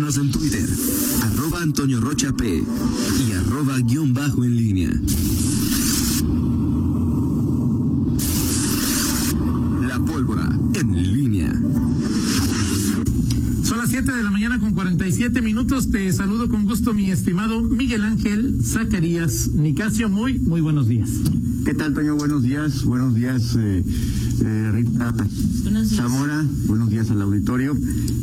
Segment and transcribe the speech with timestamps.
[0.00, 0.66] Síguenos en Twitter,
[1.24, 2.64] arroba Antonio Rocha P
[3.28, 4.90] y arroba guion bajo en línea.
[9.86, 11.52] La pólvora en línea.
[13.62, 15.90] Son las 7 de la mañana con 47 minutos.
[15.90, 20.08] Te saludo con gusto, mi estimado Miguel Ángel Zacarías Nicasio.
[20.08, 21.10] Muy, muy buenos días.
[21.64, 22.16] ¿Qué tal, Toño?
[22.16, 22.84] Buenos días.
[22.84, 23.84] Buenos días, eh,
[24.42, 25.12] eh, Rita
[25.62, 26.02] Buenos días.
[26.02, 26.44] Zamora.
[26.66, 27.76] Buenos días al auditorio.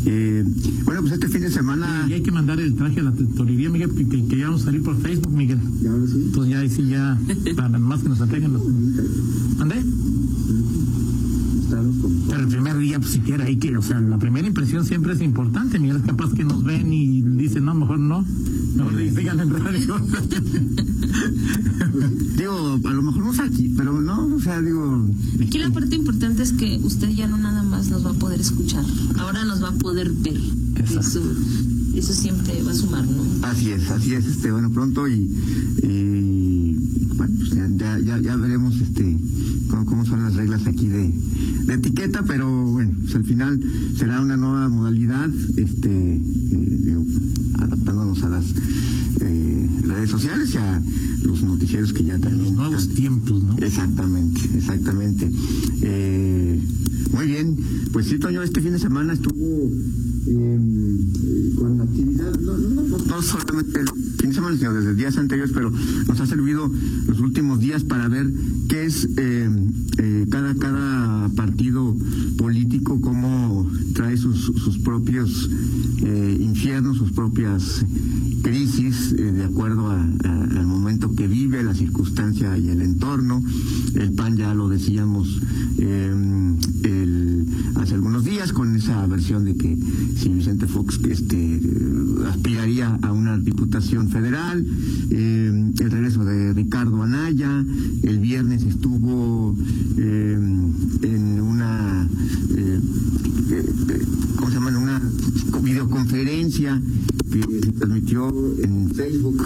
[0.05, 0.43] Eh,
[0.83, 2.05] bueno, pues este fin de semana.
[2.09, 4.61] Y hay que mandar el traje a la tutoría, Miguel, que, que, que ya vamos
[4.61, 5.59] a salir por Facebook, Miguel.
[5.81, 6.31] ¿Ya ahora sí?
[6.33, 7.19] Pues ya, ahí sí, ya,
[7.55, 8.61] para más que nos ataquen los...
[9.59, 9.83] ¿Andé?
[12.29, 15.21] Pero el primer día, pues siquiera hay que, o sea, la primera impresión siempre es
[15.21, 15.97] importante, Miguel.
[15.97, 18.25] Es capaz que nos ven y dicen, no, mejor no.
[18.77, 19.99] Mejor digan en radio.
[22.37, 25.07] Digo, a lo mejor no es aquí, pero no, o sea, digo.
[25.41, 28.39] Aquí la parte importante es que usted ya no nada más nos va a poder
[28.39, 28.85] escuchar,
[29.17, 30.39] ahora nos va a poder ver.
[30.99, 31.21] Eso,
[31.95, 33.23] eso siempre va a sumar, ¿no?
[33.47, 35.31] Así es, así es, este, bueno, pronto y,
[35.83, 36.75] y,
[37.15, 39.17] bueno, pues ya, ya, ya, veremos este
[39.69, 41.11] cómo, cómo son las reglas aquí de,
[41.65, 43.59] de etiqueta, pero bueno, pues al final
[43.97, 47.03] será una nueva modalidad, este, eh, digo,
[48.23, 48.45] a las
[49.21, 50.81] eh, redes sociales y a
[51.23, 53.57] los noticieros que ya también Los nuevos están- tiempos, ¿no?
[53.57, 55.31] Exactamente, exactamente.
[55.81, 56.59] Eh,
[57.13, 57.57] muy bien,
[57.93, 59.71] pues sí, Toño, este fin de semana estuvo
[60.27, 63.87] eh, con actividad, no, no, no, solamente el
[64.19, 65.71] fin de semana, sino desde días anteriores, pero
[66.07, 66.71] nos ha servido
[67.07, 68.31] los últimos días para ver
[68.67, 69.49] qué es eh,
[69.97, 71.95] eh, cada, cada partido
[72.37, 75.49] político, cómo trae sus, sus propios
[76.03, 77.85] eh, infiernos, sus propias
[78.43, 83.43] crisis, eh, de acuerdo al momento que vive, la circunstancia y el entorno.
[83.95, 85.39] El PAN ya lo decíamos
[85.79, 86.57] el-
[87.91, 89.77] algunos días con esa versión de que
[90.15, 91.59] si Vicente Fox este,
[92.27, 94.65] aspiraría a una diputación federal,
[95.09, 97.63] eh, el regreso de Ricardo Anaya,
[98.03, 99.55] el viernes estuvo
[99.97, 100.37] eh,
[101.03, 101.41] en eh,
[104.35, 104.77] ¿cómo se llama?
[104.77, 105.01] Una
[105.61, 106.81] videoconferencia
[107.31, 108.29] que se transmitió
[108.63, 109.43] en Facebook,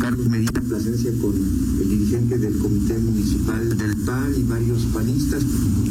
[0.00, 1.34] Carlos Medina Plasencia con
[1.80, 5.44] el dirigente del Comité Municipal del PAN y varios panistas,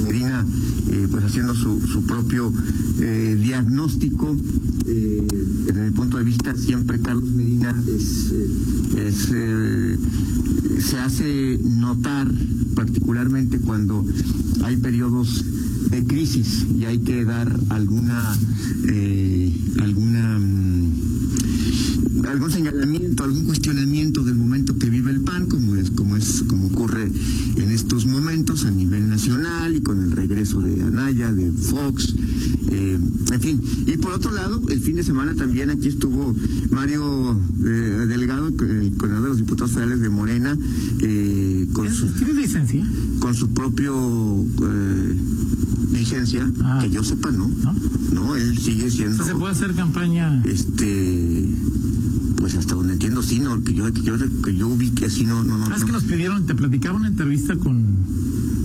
[0.03, 0.45] Medina
[0.89, 2.51] eh, pues haciendo su, su propio
[2.99, 4.35] eh, diagnóstico,
[4.87, 5.27] eh,
[5.65, 9.97] desde mi punto de vista siempre Carlos Medina es, eh, eh,
[10.79, 12.31] se hace notar
[12.73, 14.05] particularmente cuando
[14.63, 15.43] hay periodos
[15.89, 18.37] de crisis y hay que dar alguna
[18.87, 21.07] eh, alguna mm,
[22.25, 26.67] algún señalamiento, algún cuestionamiento del momento que vive el PAN, como es, como es, como
[26.67, 27.11] ocurre
[27.55, 32.15] en estos momentos a nivel nacional y con el regreso de Anaya, de Fox,
[32.69, 32.99] eh,
[33.31, 33.61] en fin.
[33.85, 36.35] Y por otro lado, el fin de semana también aquí estuvo
[36.71, 38.55] Mario eh, Delgado, el
[38.97, 40.57] coordinador de los diputados federales de Morena,
[41.01, 42.07] eh, con su
[43.19, 44.45] con su propio
[45.91, 46.79] licencia, Ah.
[46.81, 47.47] que yo sepa, no.
[47.47, 47.75] ¿No?
[48.13, 50.41] No, él sigue siendo se puede hacer campaña.
[50.45, 51.47] este
[52.37, 55.43] pues hasta donde entiendo sí no que yo que yo, que yo ubique así no
[55.43, 55.97] no no, ¿Sabes que no.
[55.99, 56.45] nos pidieron?
[56.45, 57.83] Te platicaba una entrevista con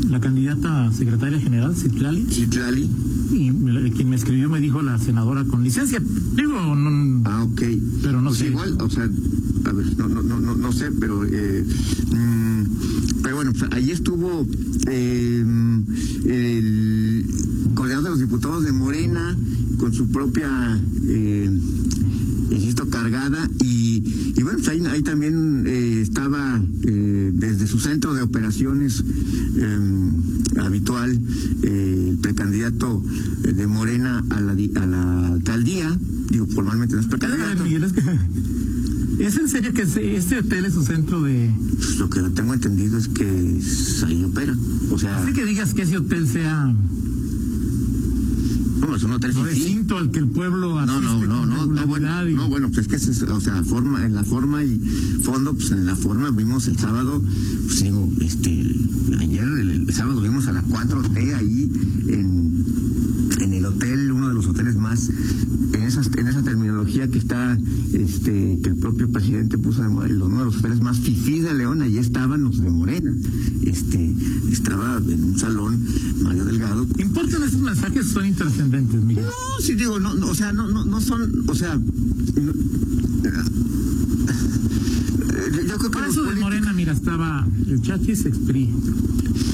[0.08, 2.88] la candidata a secretaria general, Citlali, Citlali.
[3.32, 6.00] y me- quien me escribió me dijo la senadora con licencia.
[6.36, 7.62] Digo, no, ah ok
[8.02, 8.48] Pero no Pues sé.
[8.48, 9.08] igual o sea
[9.64, 11.64] a ver no no no no, sé pero eh,
[12.10, 14.46] mm, pero bueno pues ahí estuvo
[14.88, 15.44] eh,
[16.24, 17.26] el
[17.74, 19.36] coordinador de los diputados de Morena
[19.78, 21.50] con su propia eh,
[22.50, 28.22] insisto, cargada y, y bueno, pues ahí, también eh, estaba eh, desde su centro de
[28.22, 29.02] operaciones
[30.58, 31.18] habitual
[31.62, 33.02] el precandidato
[33.42, 35.98] de Morena a la, a la alcaldía,
[36.30, 37.64] digo, formalmente no es precandidato,
[39.12, 39.82] es, que- ¿es en serio que
[40.16, 41.50] este hotel es su centro de...
[41.76, 43.60] Pues lo que tengo entendido es que
[44.06, 44.56] ahí opera,
[44.90, 46.74] o sea, Así que digas que ese hotel sea
[48.80, 52.28] no, es un hotel recinto al que el pueblo No, no, no, no, no, bueno,
[52.28, 54.78] y- no, bueno, pues es que, es- o sea, forma, en la forma y
[55.22, 57.22] fondo, pues en la forma vimos el sábado,
[57.66, 58.50] pues digo, este,
[59.20, 61.70] ayer, el, el sábado vimos a la 4T ahí
[62.08, 62.64] en
[63.62, 67.56] el hotel, uno de los hoteles más, en esas, en esa terminología que está,
[67.92, 71.54] este, que el propio presidente puso de Morena, uno de los hoteles más fifí de
[71.54, 73.14] León, allí estaban los de Morena,
[73.64, 74.14] este,
[74.50, 75.80] estaba en un salón
[76.22, 78.06] Mario Delgado, ¿Importan esos mensajes?
[78.08, 79.24] Son intrascendentes, Miguel.
[79.26, 82.52] no, sí digo, no, no, o sea, no, no, no son, o sea, no-
[85.52, 88.68] yo creo que Para los eso de Morena, mira, estaba el Chachis Expri.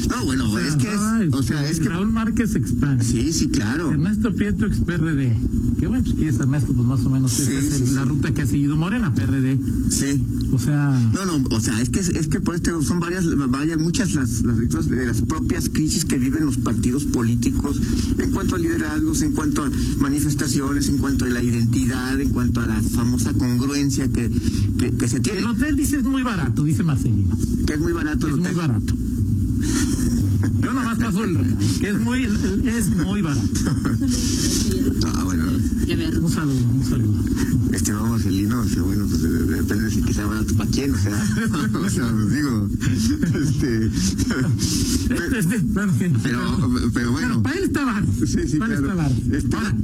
[0.09, 3.03] No, bueno, es que es, o sea, es que Raúl Márquez Expand.
[3.03, 3.91] sí, sí, claro.
[3.91, 5.37] Ernesto Pietro ex PRD.
[5.79, 8.09] Que bueno, pues quieres Ernesto, pues más o menos Sí, esa es sí, la sí.
[8.09, 9.59] ruta que ha seguido Morena, PRD.
[9.91, 10.25] Sí.
[10.53, 13.79] O sea, No, no, o sea, es que es que por esto son varias, varias
[13.79, 17.81] muchas las, las, de las propias crisis que viven los partidos políticos
[18.19, 22.61] en cuanto a liderazgos, en cuanto a manifestaciones, en cuanto a la identidad, en cuanto
[22.61, 24.31] a la famosa congruencia que,
[24.79, 27.37] que, que se tiene, el hotel dice es muy barato, dice Marcelino.
[27.67, 28.59] que es muy barato el Es muy hotel.
[28.59, 28.95] barato.
[30.63, 31.37] Yo nomás paso el
[31.81, 33.49] que es muy, es muy barato.
[35.07, 35.45] Ah, bueno,
[35.88, 36.19] Ya ver.
[36.19, 37.25] Un saludo, un saludo.
[37.73, 40.70] estimado Marcelino, o sea, bueno, pues de- de- depende de si que sea barato para
[40.70, 41.12] quién, o sea,
[41.82, 42.69] o sea, pues digo,
[43.40, 46.12] este, Este, este, sí.
[46.23, 47.43] pero, pero bueno.
[47.43, 48.12] para él está barato.
[48.26, 49.11] Sí, sí, Para él claro.
[49.32, 49.75] Está- Ahora,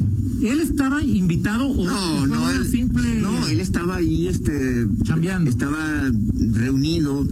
[0.42, 5.48] él estaba invitado o No, no, él, simple no, él estaba ahí, este, Chambeando.
[5.48, 6.10] estaba
[6.52, 7.26] reunido,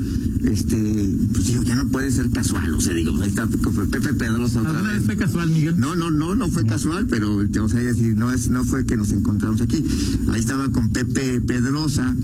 [0.45, 4.61] este, pues digo, ya no puede ser casual, o sea, digo, ahí está Pepe Pedrosa
[4.61, 5.07] otra ¿Alguna vez vez.
[5.07, 5.79] fue casual, Miguel?
[5.79, 8.97] No, no, no, no fue casual, pero, o sea, decir, no es, no fue que
[8.97, 9.85] nos encontramos aquí.
[10.31, 12.15] Ahí estaba con Pepe Pedrosa,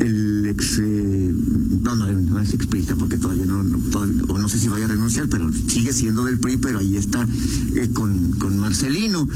[0.00, 1.34] el ex, eh,
[1.82, 4.86] no, no, no es exprista porque todavía no, no, todavía- o no sé si vaya
[4.86, 7.26] a renunciar, pero sigue siendo del PRI, pero ahí está
[7.76, 9.28] eh, con, con Marcelino.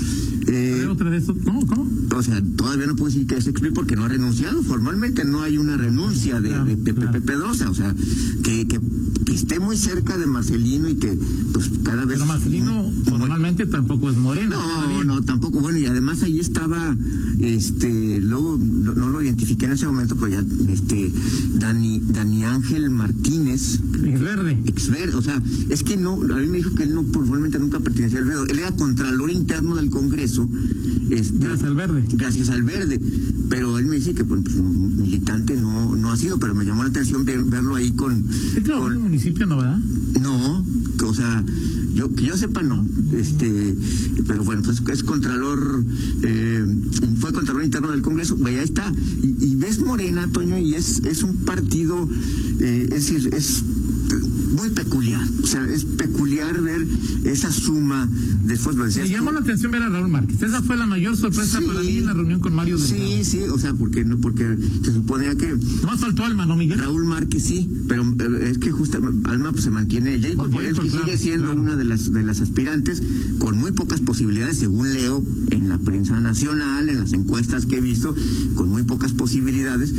[0.47, 1.37] Eh, ¿Hay otra esos?
[1.45, 1.67] ¿Cómo?
[1.67, 1.85] ¿Cómo?
[2.15, 4.63] o sea, todavía no puedo decir que es ex porque no ha renunciado.
[4.63, 7.21] Formalmente no hay una renuncia de, Claro, de Pepe claro.
[7.23, 7.71] Pedrosa.
[7.71, 7.95] O sea,
[8.43, 8.81] que, que,
[9.25, 11.19] que esté muy cerca de Marcelino y que,
[11.53, 12.19] pues, cada vez.
[12.19, 14.57] Pero Marcelino muy- formalmente tampoco es morena.
[14.57, 15.61] no, no, tampoco.
[15.61, 16.97] Bueno, y además ahí estaba,
[17.41, 21.11] este, luego no, no lo identifiqué en ese momento, pero ya, este,
[21.55, 24.59] Dani, Dani Ángel Martínez, Es verde.
[24.67, 27.81] ex o sea, es que no, a mí me dijo que él no, formalmente nunca
[27.81, 28.47] pertenecía al verde.
[28.51, 30.49] Él era contralor interno del Congreso.
[31.11, 32.05] Este, Gracias al verde.
[32.13, 33.01] gracias al verde.
[33.49, 36.83] Pero él me dice que pues, pues, militante no, no ha sido, pero me llamó
[36.83, 38.25] la atención ver- verlo ahí con,
[38.57, 39.79] ¿Es trabajó en el con- municipio, no, verdad?
[40.21, 40.65] no,
[41.05, 41.45] o sea,
[41.95, 43.77] yo que yo sepa no, este,
[44.27, 45.85] pero bueno, pues es contralor,
[46.23, 46.65] eh,
[47.21, 48.93] fue contralor interno del Congreso, pues, ahí está,
[49.23, 52.09] y, y ves Morena, Toño, y es, es un partido,
[52.61, 53.63] eh, es decir, es
[54.55, 56.87] muy peculiar, o sea, es peculiar ver
[57.25, 58.09] esa suma
[58.45, 60.43] de decías Me llamó la atención ver a Raúl Márquez.
[60.43, 61.67] Esa fue la mayor sorpresa Sí.
[61.67, 63.07] para mí en la reunión con Mario Delgado.
[63.07, 66.79] Sí, sí, o sea, porque no, porque se suponía que Nomás faltó Alma, ¿no, Miguel?
[66.79, 68.05] Raúl Márquez sí, pero
[68.41, 71.61] es que justamente Alma pues, se mantiene ella y sigue siendo claro.
[71.61, 73.03] una de las de las aspirantes
[73.39, 77.81] con muy pocas posibilidades, según leo en la prensa nacional, en las encuestas que he
[77.81, 78.15] visto,
[78.55, 79.93] con muy pocas posibilidades,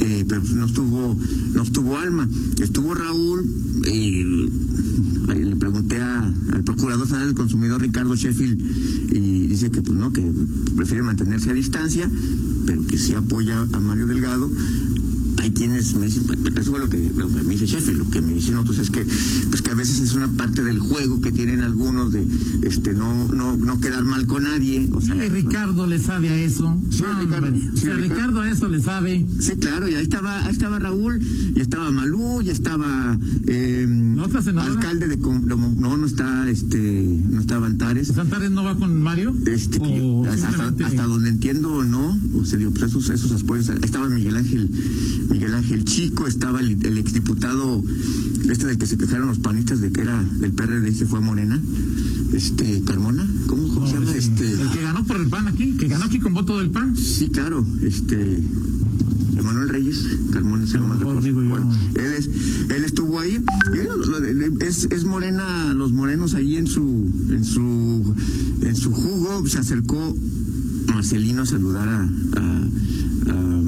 [0.00, 1.18] eh, pero pues, no estuvo
[1.54, 2.28] no estuvo Alma,
[2.60, 3.44] estuvo Raúl
[3.94, 10.12] ahí le pregunté al procurador general del consumidor Ricardo Sheffield y dice que pues no
[10.12, 10.22] que
[10.76, 12.10] prefiere mantenerse a distancia,
[12.66, 14.50] pero que sí apoya a Mario Delgado
[15.44, 18.10] hay quienes me dicen, pues, eso fue lo que, lo que me dice Sheffield, lo
[18.10, 19.06] que me dicen otros es que,
[19.50, 22.26] pues que a veces es una parte del juego que tienen algunos de
[22.62, 24.88] este no, no, no quedar mal con nadie.
[24.92, 26.80] O sea, Y Ricardo le sabe a eso.
[26.90, 27.48] Sí, No, Ricardo.
[27.54, 28.14] Sí, O sea, Ricardo.
[28.14, 29.26] Ricardo a eso le sabe.
[29.38, 31.20] Sí, claro, y ahí estaba, ahí estaba Raúl,
[31.54, 33.86] y estaba Malú, y estaba eh,
[34.16, 34.72] ¿La otra senadora?
[34.74, 38.08] alcalde de no, no está este, no está Bantares.
[38.08, 39.34] ¿Santares no va con Mario?
[39.46, 40.48] Este, que yo- ¿O hasta,
[40.86, 44.70] hasta donde entiendo no, o sea, digo, pues esos, esos apoyos, estaba Miguel Ángel,
[45.34, 47.82] Miguel Ángel Chico, estaba el, el exdiputado,
[48.48, 51.18] este del que se quejaron los panistas de que era del PRD y se fue
[51.18, 51.60] a Morena,
[52.32, 54.12] este, Carmona, ¿cómo, cómo No, se llama?
[54.12, 54.18] sí.
[54.18, 56.96] Este, El que ganó por el PAN aquí, que ganó aquí con voto del PAN.
[56.96, 58.38] sí, claro, este,
[59.36, 60.94] Emanuel Reyes, Carmona se llama.
[61.02, 62.30] Bueno, él, es,
[62.70, 68.14] él estuvo ahí, él, es, es morena, los morenos ahí en su, en su,
[68.62, 70.16] en su jugo, se acercó
[70.94, 72.68] Marcelino a saludar a, a,
[73.32, 73.63] a-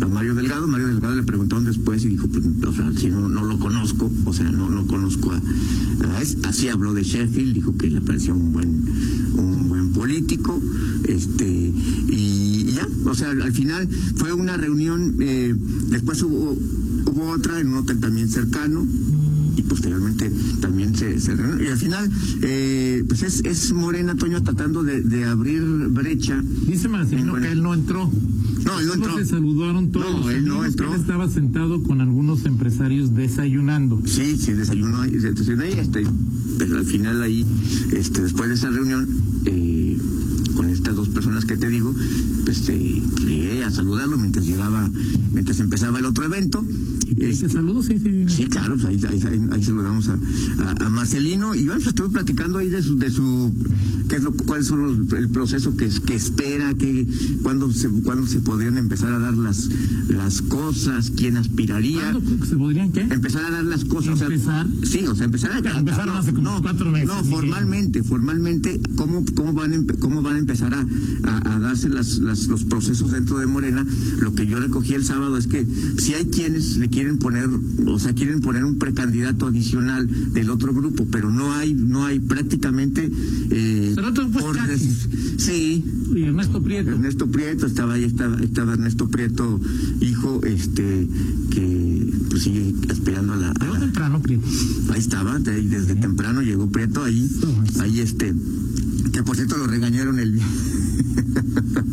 [0.00, 0.66] a Mario Delgado.
[0.66, 4.10] Mario Delgado le preguntaron después y dijo, pues, o sea, si no, no lo conozco,
[4.24, 5.40] o sea, no, no conozco a,
[6.16, 8.84] a es- así habló de Sheffield, dijo que le pareció un buen,
[9.34, 10.60] un buen político,
[11.04, 11.72] este,
[12.08, 15.54] y, ya, o sea, al, al final fue una reunión, eh,
[15.90, 16.52] después hubo,
[17.06, 18.86] hubo otra en un hotel también cercano,
[19.56, 21.32] y posteriormente también se, se.
[21.32, 22.10] Y al final,
[22.42, 26.42] eh, pues es, es Morena Toño tratando de, de abrir brecha.
[26.66, 28.10] Dice Marcelino que él no entró.
[28.64, 29.16] No, él no entró.
[29.18, 30.92] se saludaron todos No, él no entró.
[30.92, 34.02] Él estaba sentado con algunos empresarios desayunando.
[34.04, 36.04] Sí, sí, desayunó se desayunó ahí, este,
[36.58, 37.46] pero al final ahí,
[37.92, 39.08] este, después de esa reunión,
[39.44, 39.96] eh,
[40.56, 41.94] con estas dos personas que te digo,
[42.44, 44.90] pues eh, llegué a saludarlo mientras llegaba,
[45.32, 46.62] mientras empezaba el otro evento.
[47.16, 47.82] ¿Qué Este, saludo?
[47.82, 48.24] Sí, sí.
[48.28, 50.18] Sí, claro, pues ahí, ahí, ahí- saludamos a,
[50.58, 53.52] a- a Marcelino y bueno, pues estuve platicando ahí de su, de su
[54.08, 57.06] qué es lo, cuáles son los, el proceso que, que espera, que
[57.42, 59.70] cuándo se, cuándo se podrían empezar a dar las,
[60.08, 62.12] las cosas, quién aspiraría.
[62.12, 63.00] ¿Cuándo se podrían qué?
[63.00, 64.14] Empezar a dar las cosas.
[64.14, 64.66] o sea, ¿Empezar?
[64.84, 65.78] sí, o sea, empezar a.
[65.78, 70.38] Empezaron hace como no, cuatro meses, No, formalmente, formalmente, ¿cómo, cómo, van, ¿cómo van a
[70.40, 70.86] empezar a,
[71.24, 73.84] a, darse las, las, los procesos dentro de Morena,
[74.20, 75.66] lo que yo recogí el sábado es que
[75.98, 77.48] si hay quienes le quieren poner,
[77.86, 82.20] o sea, quieren poner un precandidato adicional del otro grupo, pero no hay, no hay
[82.20, 83.10] prácticamente
[83.50, 83.94] eh,
[85.38, 85.84] sí.
[86.14, 86.90] Y Ernesto Prieto.
[86.90, 89.60] Ernesto Prieto, estaba ahí, estaba, estaba Ernesto Prieto,
[90.00, 91.08] hijo, este,
[91.50, 93.52] que pues sigue esperando a la.
[93.80, 94.46] temprano, Prieto.
[94.90, 97.28] Ahí estaba, desde temprano llegó Prieto ahí,
[97.80, 98.34] ahí este,
[99.16, 100.38] que por cierto lo regañaron el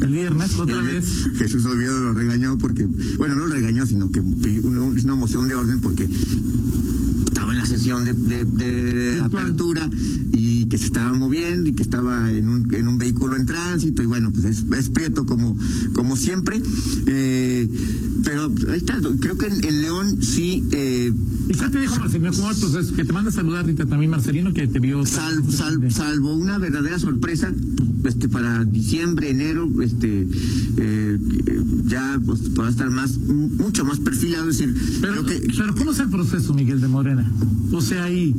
[0.02, 1.30] el viernes otra vez.
[1.38, 2.86] Jesús Oviedo lo regañó porque,
[3.18, 6.10] bueno, no lo regañó, sino que una, una moción de orden porque
[7.54, 8.14] en la sesión de,
[8.46, 9.90] de, apertura
[10.32, 14.02] y que se estaba moviendo y que estaba en un, en un vehículo en tránsito
[14.02, 15.58] y bueno, pues es, es prieto como,
[15.94, 16.62] como siempre.
[17.06, 17.70] Eh,
[18.24, 20.64] pero ahí está, creo que en, León sí.
[20.72, 21.12] Eh,
[21.50, 22.32] ¿Y qué te dijo Marcelino?
[22.32, 25.06] ¿Cómo pues, que te manda a saludar también Marcelino, que te vio.
[25.06, 27.54] salvo una verdadera sorpresa,
[28.06, 30.28] este para diciembre, enero, este
[30.78, 31.20] eh,
[31.86, 34.50] ya pues va a estar más, mucho más perfilado.
[34.50, 37.30] Es decir, pero, que, pero ¿cómo es el proceso, Miguel de Morena?
[37.72, 38.36] O sea, ahí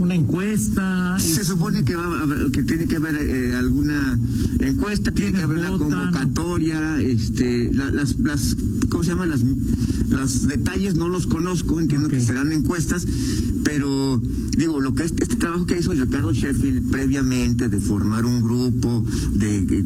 [0.00, 1.18] una encuesta.
[1.18, 4.18] Se supone que, va que tiene que haber eh, alguna
[4.58, 8.56] encuesta, tiene que haber una convocatoria, este, las, las,
[8.88, 9.26] ¿cómo se llama?
[9.26, 9.42] Las,
[10.08, 13.06] los detalles no los conozco, entiendo que serán encuestas,
[13.72, 14.20] pero
[14.56, 19.06] digo, lo que este, este trabajo que hizo Ricardo Sheffield previamente de formar un grupo,
[19.32, 19.84] de,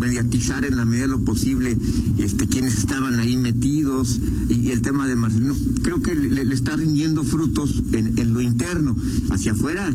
[0.00, 1.76] mediatizar en la medida de lo posible
[2.18, 7.22] este, quienes estaban ahí metidos y, el tema de Marcelino, creo que le, está rindiendo
[7.22, 8.96] frutos en lo interno.
[9.30, 9.88] Hacia afuera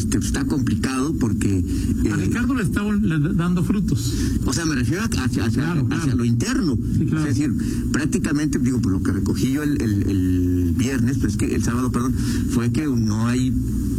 [0.00, 1.62] este, está complicado porque...
[2.04, 2.82] a eh, Ricardo le está
[3.34, 4.14] dando frutos.
[4.46, 6.78] O sea, me refiero hacia, hacia, lo interno.
[7.00, 7.54] Es decir,
[7.92, 12.14] prácticamente, digo, por lo que recogí yo el, el, viernes, pues que el sábado, perdón,
[12.50, 13.52] fue que no hay,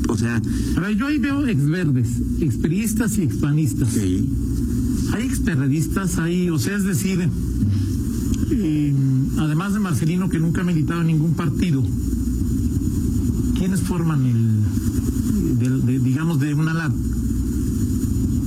[0.08, 0.42] o sea...
[0.76, 2.08] A ver, yo ahí veo exverdes,
[2.40, 3.90] experistas y expanistas.
[3.90, 4.28] Sí.
[5.14, 7.30] Hay experredistas ahí, o sea, es decir,
[8.52, 8.94] eh,
[9.38, 11.86] además de Marcelino que nunca ha militado en ningún partido,
[13.56, 14.62] ¿quiénes forman el,
[15.70, 16.92] de, digamos, de una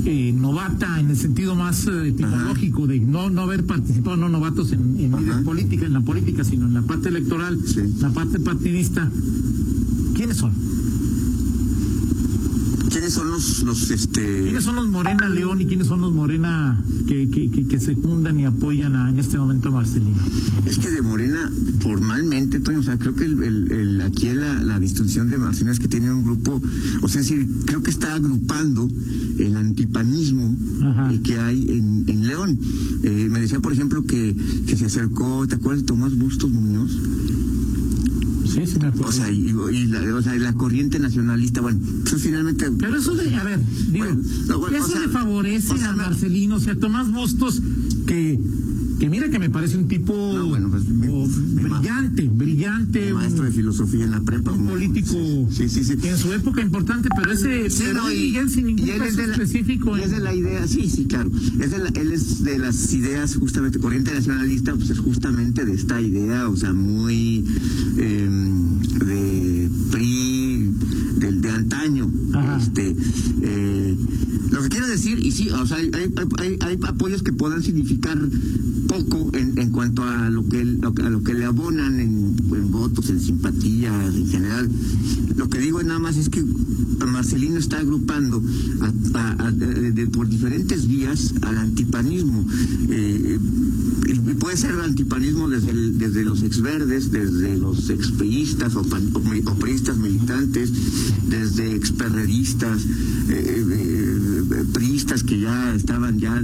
[0.05, 4.73] eh, novata en el sentido más eh, etimológico de no no haber participado, no novatos
[4.73, 7.59] en, en política, en la política, sino en la parte electoral,
[8.01, 9.11] la parte partidista.
[10.15, 10.53] ¿Quiénes son?
[12.95, 14.43] ¿Quiénes son los, los este...
[14.45, 18.45] ¿Quiénes son los Morena León y quiénes son los Morena que, que, que, secundan y
[18.45, 20.17] apoyan a, en este momento a Marcelino?
[20.65, 24.79] Es que de Morena, formalmente, Toño, o sea, creo que el, el, aquí la, la,
[24.79, 26.63] distinción de Marcelino es que tiene un grupo,
[27.03, 28.89] o sea, es decir, creo que está agrupando
[29.41, 30.57] el antipanismo
[31.25, 32.61] que hay en, en León.
[33.03, 34.37] Eh, me decía, por ejemplo, que,
[34.69, 36.97] que se acercó, ¿te acuerdas de Tomás Bustos Muñoz?
[38.55, 39.09] Sí, sí me acuerdo.
[39.09, 39.53] O sea, y,
[39.87, 42.71] la, o sea, la corriente nacionalista, bueno, eso finalmente...
[42.71, 44.07] Pero eso de, a ver, digo,
[44.73, 47.61] eso le favorece a Marcelino, o sea, Tomás Bustos,
[48.07, 48.39] que
[48.99, 50.15] que mira que me parece un tipo
[50.49, 50.85] pues,
[51.55, 53.13] brillante, brillante.
[53.13, 54.53] maestro de filosofía en la prepa.
[54.53, 58.87] Un político sí, sí, sí, en su época importante, pero ese pero y, sin ningún
[58.87, 59.97] caso es de la, específico.
[59.97, 61.31] es de la idea, sí, sí, claro.
[61.61, 66.01] Es de él es de las ideas justamente, corriente nacionalista, pues es justamente de esta
[66.01, 67.45] idea, o sea, muy
[67.99, 70.71] em, de PRI,
[71.19, 72.11] del de antaño.
[72.59, 72.97] Este,
[73.43, 73.97] eh,
[74.51, 75.91] lo que quiero decir, y sí, o sea, hay,
[76.61, 78.19] hay, apoyos que puedan significar
[78.89, 82.37] poco en, en cuanto a lo que a lo que le abonan en,
[82.71, 84.71] votos, en simpatía, en general.
[85.37, 86.45] Lo que digo nada más es que
[87.07, 88.43] Marcelino está agrupando
[90.07, 92.47] por diferentes vías al antipanismo.
[92.89, 93.39] Eh,
[94.07, 99.97] y puede ser el antipanismo desde, desde los exverdes, desde los expeístas o, o, priistas
[99.97, 100.73] militantes,
[101.29, 102.83] desde experredistas,
[103.29, 106.43] eh, eh, priistas que ya estaban ya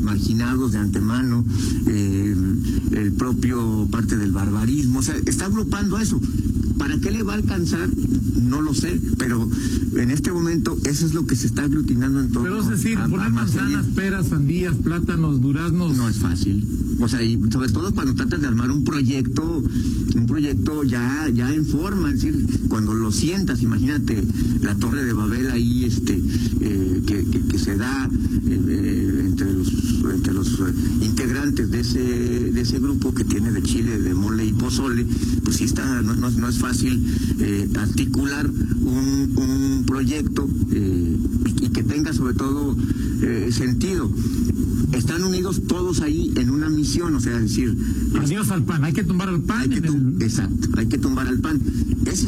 [0.00, 1.44] marginados de antemano,
[1.86, 6.20] el propio parte del barbarismo, o sea, está agrupando eso.
[6.78, 7.88] ¿Para qué le va a alcanzar?
[8.42, 9.48] No lo sé, pero
[9.96, 12.42] en este momento eso es lo que se está aglutinando en todo.
[12.44, 15.96] Pero es decir, poner manzanas, peras, sandías, plátanos, duraznos.
[15.96, 16.66] No es fácil.
[17.00, 19.62] O sea, y sobre todo cuando tratas de armar un proyecto,
[20.14, 24.22] un proyecto ya, ya en forma, es decir, cuando lo sientas, imagínate
[24.62, 26.20] la torre de Babel ahí, este,
[26.60, 28.08] eh, que, que, se da
[28.46, 29.72] eh, eh, entre los,
[30.14, 30.58] entre los
[31.02, 35.06] integrantes de ese, de ese grupo que tiene de Chile, de mole y pozole,
[35.44, 37.04] pues sí está, no, no es fácil
[37.78, 42.76] articular un, un proyecto y, que tenga sobre todo
[43.50, 44.10] sentido.
[44.92, 47.76] Están unidos todos ahí en una misión, o sea, decir...
[48.18, 49.70] Adiós al pan, hay que tumbar al pan.
[50.20, 51.60] Exacto, hay que tumbar al pan.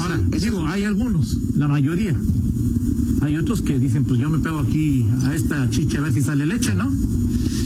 [0.00, 2.14] Ahora, digo, hay algunos, la mayoría,
[3.20, 6.22] Hay otros que dicen, pues yo me pego aquí a esta chicha a ver si
[6.22, 6.90] sale leche, ¿no?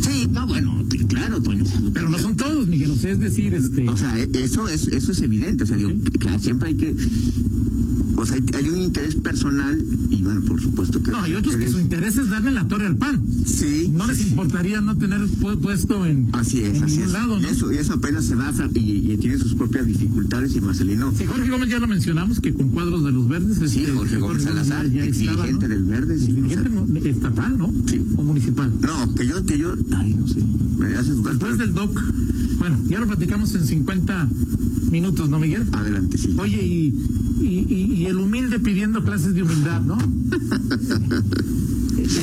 [0.03, 1.65] Sí, no, bueno, claro, Toño.
[1.93, 2.91] Pero no son todos, Miguel.
[2.91, 3.89] O sea, es decir, este.
[3.89, 5.65] O sea, eso es, eso es evidente.
[5.65, 6.97] O sea, digo, claro, siempre hay que.
[8.23, 11.11] O sea, hay, un interés personal y bueno, por supuesto que.
[11.11, 13.21] No, hay otros que su interés es darle la torre al pan.
[13.45, 13.91] Sí.
[13.93, 17.11] No les importaría no tener pu- puesto en, Así es, en así es.
[17.11, 17.49] lado, Y ¿no?
[17.49, 21.13] eso, y eso apenas se va y, y tiene sus propias dificultades y Marcelino.
[21.19, 23.59] Sí, Jorge Gómez ya lo mencionamos, que con cuadros de los verdes.
[23.71, 25.75] Sí, este, Jorge Gómez Salazar, ya ex estaba, dirigente ¿no?
[25.75, 27.73] del Verde, sí, Dirigente o estatal, ¿no?
[27.89, 28.01] Sí.
[28.17, 28.71] O municipal.
[28.81, 30.39] No, que yo, que yo, ay, no sé,
[30.79, 31.33] me haces dudar.
[31.33, 32.01] Después del DOC.
[32.59, 34.29] Bueno, ya lo platicamos en 50
[34.93, 35.65] minutos, ¿no, Miguel?
[35.73, 36.35] Adelante, sí.
[36.39, 36.95] Oye, y,
[37.41, 39.99] y, y- y el humilde pidiendo clases de humildad, ¿no?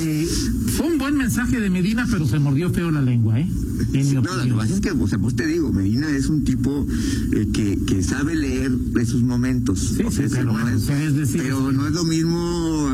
[0.02, 0.28] Eh,
[0.80, 3.46] fue un buen mensaje de Medina, pero se mordió feo la lengua, ¿eh?
[3.94, 6.28] En mi No, lo que pasa es que, o sea, pues te digo, Medina es
[6.28, 6.88] un tipo
[7.34, 9.80] eh, que, que sabe leer esos momentos.
[9.98, 12.40] Sí, o sea, sí, pero es, o sea, es decir, pero no es lo mismo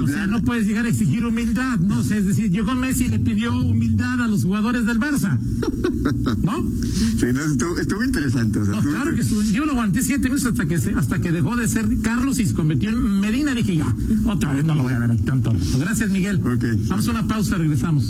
[0.04, 2.00] O sea, no puedes llegar a exigir humildad, ¿no?
[2.00, 5.38] O sea, es decir, llegó Messi y le pidió humildad a los jugadores del Barça,
[6.44, 6.66] ¿no?
[7.16, 8.60] Sí, no, estuvo, estuvo interesante.
[8.60, 10.94] O sea, No, estuvo- claro que estuvo- yo lo aguanté siete minutos hasta que se-
[10.94, 13.54] hasta que dejó de ser Carlos y se convirtió en Medina.
[13.54, 15.54] Dije ya, otra vez no lo voy a ver tanto.
[15.80, 16.38] Gracias, Miguel.
[16.38, 16.64] Ok.
[16.90, 17.75] Vamos a una pausa, regresamos.
[17.76, 18.04] Regressamos.